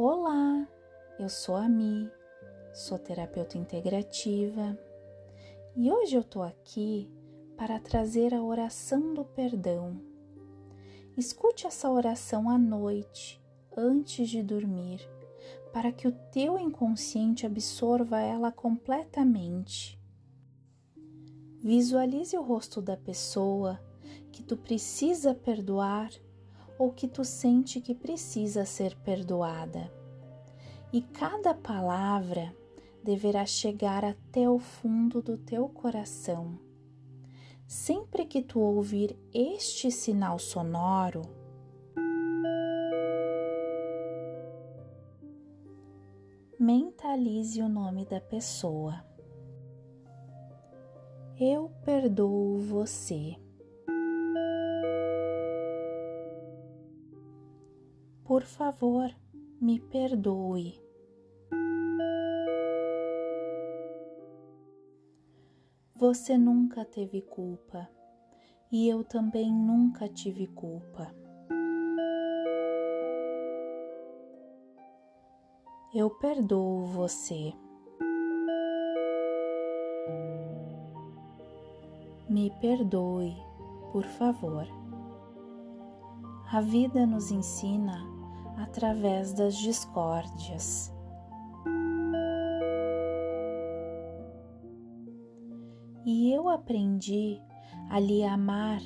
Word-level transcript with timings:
Olá, 0.00 0.64
eu 1.18 1.28
sou 1.28 1.56
a 1.56 1.68
Mi, 1.68 2.08
sou 2.72 3.00
terapeuta 3.00 3.58
integrativa 3.58 4.78
e 5.74 5.90
hoje 5.90 6.14
eu 6.14 6.22
tô 6.22 6.40
aqui 6.40 7.10
para 7.56 7.80
trazer 7.80 8.32
a 8.32 8.40
oração 8.40 9.12
do 9.12 9.24
perdão. 9.24 10.00
Escute 11.16 11.66
essa 11.66 11.90
oração 11.90 12.48
à 12.48 12.56
noite, 12.56 13.42
antes 13.76 14.30
de 14.30 14.40
dormir, 14.40 15.00
para 15.72 15.90
que 15.90 16.06
o 16.06 16.12
teu 16.30 16.56
inconsciente 16.60 17.44
absorva 17.44 18.20
ela 18.20 18.52
completamente. 18.52 20.00
Visualize 21.60 22.38
o 22.38 22.42
rosto 22.42 22.80
da 22.80 22.96
pessoa 22.96 23.80
que 24.30 24.44
tu 24.44 24.56
precisa 24.56 25.34
perdoar 25.34 26.12
ou 26.78 26.92
que 26.92 27.08
tu 27.08 27.24
sente 27.24 27.80
que 27.80 27.94
precisa 27.94 28.64
ser 28.64 28.94
perdoada. 28.98 29.92
E 30.92 31.02
cada 31.02 31.52
palavra 31.52 32.54
deverá 33.02 33.44
chegar 33.44 34.04
até 34.04 34.48
o 34.48 34.58
fundo 34.58 35.20
do 35.20 35.36
teu 35.36 35.68
coração. 35.68 36.58
Sempre 37.66 38.24
que 38.24 38.40
tu 38.40 38.60
ouvir 38.60 39.18
este 39.34 39.90
sinal 39.90 40.38
sonoro, 40.38 41.22
mentalize 46.58 47.60
o 47.60 47.68
nome 47.68 48.06
da 48.06 48.20
pessoa. 48.20 49.04
Eu 51.38 51.70
perdoo 51.84 52.58
você. 52.58 53.36
Por 58.28 58.42
favor, 58.42 59.10
me 59.58 59.80
perdoe. 59.80 60.78
Você 65.96 66.36
nunca 66.36 66.84
teve 66.84 67.22
culpa 67.22 67.88
e 68.70 68.86
eu 68.86 69.02
também 69.02 69.50
nunca 69.50 70.10
tive 70.10 70.46
culpa. 70.46 71.10
Eu 75.94 76.10
perdoo 76.10 76.84
você. 76.84 77.54
Me 82.28 82.52
perdoe, 82.60 83.34
por 83.90 84.04
favor. 84.04 84.66
A 86.52 86.60
vida 86.60 87.06
nos 87.06 87.30
ensina 87.30 88.17
através 88.58 89.32
das 89.32 89.56
discórdias. 89.56 90.92
E 96.04 96.32
eu 96.32 96.48
aprendi 96.48 97.40
a 97.90 98.00
lhe 98.00 98.24
amar 98.24 98.80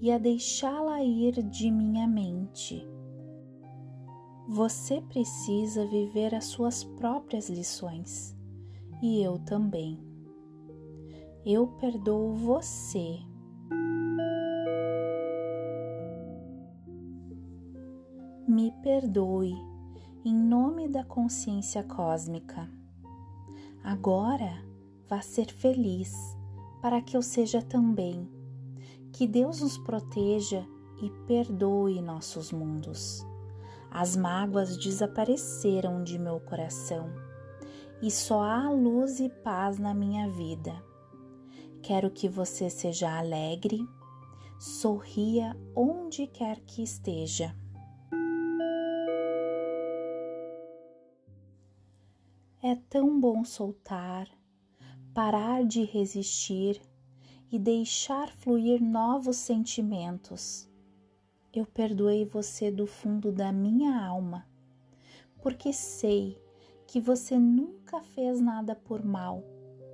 e 0.00 0.10
a 0.10 0.18
deixá-la 0.18 1.02
ir 1.02 1.42
de 1.42 1.70
minha 1.70 2.06
mente. 2.06 2.86
Você 4.48 5.00
precisa 5.02 5.86
viver 5.86 6.34
as 6.34 6.46
suas 6.46 6.82
próprias 6.82 7.48
lições 7.48 8.36
e 9.02 9.22
eu 9.22 9.38
também. 9.38 9.98
Eu 11.44 11.66
perdoo 11.66 12.34
você 12.34 13.18
me 18.60 18.72
perdoe 18.82 19.54
em 20.22 20.34
nome 20.34 20.86
da 20.86 21.02
consciência 21.02 21.82
cósmica. 21.82 22.70
Agora 23.82 24.62
vá 25.08 25.22
ser 25.22 25.50
feliz 25.50 26.12
para 26.82 27.00
que 27.00 27.16
eu 27.16 27.22
seja 27.22 27.62
também. 27.62 28.28
Que 29.14 29.26
Deus 29.26 29.62
nos 29.62 29.78
proteja 29.78 30.62
e 31.02 31.08
perdoe 31.26 32.02
nossos 32.02 32.52
mundos. 32.52 33.26
As 33.90 34.14
mágoas 34.14 34.76
desapareceram 34.76 36.04
de 36.04 36.18
meu 36.18 36.38
coração 36.38 37.10
e 38.02 38.10
só 38.10 38.42
há 38.42 38.70
luz 38.70 39.20
e 39.20 39.30
paz 39.30 39.78
na 39.78 39.94
minha 39.94 40.28
vida. 40.28 40.84
Quero 41.82 42.10
que 42.10 42.28
você 42.28 42.68
seja 42.68 43.18
alegre, 43.18 43.80
sorria 44.58 45.56
onde 45.74 46.26
quer 46.26 46.60
que 46.60 46.82
esteja 46.82 47.56
É 52.70 52.76
tão 52.88 53.18
bom 53.18 53.44
soltar, 53.44 54.28
parar 55.12 55.64
de 55.64 55.82
resistir 55.82 56.80
e 57.50 57.58
deixar 57.58 58.30
fluir 58.30 58.80
novos 58.80 59.38
sentimentos. 59.38 60.70
Eu 61.52 61.66
perdoei 61.66 62.24
você 62.24 62.70
do 62.70 62.86
fundo 62.86 63.32
da 63.32 63.50
minha 63.50 64.00
alma, 64.00 64.46
porque 65.42 65.72
sei 65.72 66.40
que 66.86 67.00
você 67.00 67.36
nunca 67.40 68.04
fez 68.04 68.40
nada 68.40 68.76
por 68.76 69.04
mal, 69.04 69.42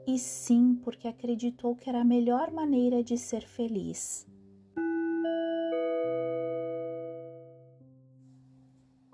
e 0.07 0.19
sim 0.19 0.75
porque 0.85 1.09
acreditou 1.09 1.75
que 1.75 1.89
era 1.89 2.03
a 2.03 2.05
melhor 2.05 2.51
maneira 2.53 3.03
de 3.03 3.17
ser 3.17 3.47
feliz. 3.47 4.27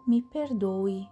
Me 0.05 0.21
perdoe 0.21 1.09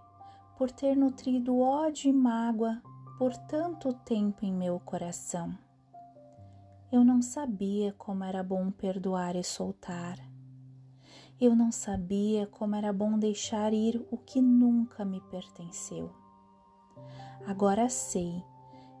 por 0.61 0.69
ter 0.69 0.95
nutrido 0.95 1.59
ódio 1.59 2.07
e 2.07 2.13
mágoa 2.13 2.79
por 3.17 3.35
tanto 3.35 3.91
tempo 3.93 4.45
em 4.45 4.53
meu 4.53 4.79
coração. 4.79 5.57
Eu 6.91 7.03
não 7.03 7.19
sabia 7.19 7.93
como 7.93 8.23
era 8.23 8.43
bom 8.43 8.69
perdoar 8.69 9.35
e 9.35 9.43
soltar. 9.43 10.19
Eu 11.39 11.55
não 11.55 11.71
sabia 11.71 12.45
como 12.45 12.75
era 12.75 12.93
bom 12.93 13.17
deixar 13.17 13.73
ir 13.73 14.05
o 14.11 14.17
que 14.19 14.39
nunca 14.39 15.03
me 15.03 15.19
pertenceu. 15.31 16.11
Agora 17.47 17.89
sei 17.89 18.43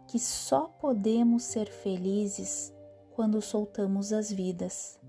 que 0.07 0.17
só 0.17 0.61
podemos 0.65 1.43
ser 1.43 1.69
felizes 1.69 2.73
quando 3.11 3.39
soltamos 3.39 4.11
as 4.11 4.31
vidas, 4.31 4.99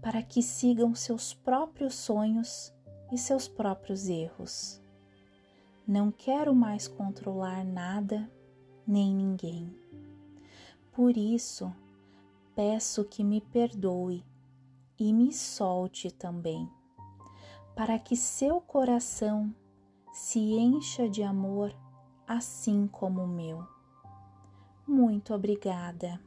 para 0.00 0.22
que 0.22 0.42
sigam 0.42 0.94
seus 0.94 1.34
próprios 1.34 1.96
sonhos 1.96 2.72
e 3.12 3.18
seus 3.18 3.46
próprios 3.46 4.08
erros. 4.08 4.81
Não 5.86 6.12
quero 6.12 6.54
mais 6.54 6.86
controlar 6.86 7.64
nada 7.64 8.30
nem 8.86 9.14
ninguém. 9.14 9.74
Por 10.92 11.16
isso, 11.16 11.74
peço 12.54 13.04
que 13.04 13.24
me 13.24 13.40
perdoe 13.40 14.24
e 14.98 15.12
me 15.12 15.32
solte 15.32 16.10
também, 16.10 16.68
para 17.74 17.98
que 17.98 18.16
seu 18.16 18.60
coração 18.60 19.52
se 20.12 20.38
encha 20.38 21.08
de 21.08 21.22
amor 21.22 21.74
assim 22.26 22.86
como 22.86 23.22
o 23.22 23.28
meu. 23.28 23.66
Muito 24.86 25.34
obrigada. 25.34 26.20